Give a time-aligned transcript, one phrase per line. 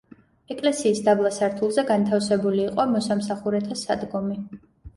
[0.53, 4.43] ეკლესიის დაბლა სართულზე განთავსებული იყო მოსამსახურეთა სადგომი.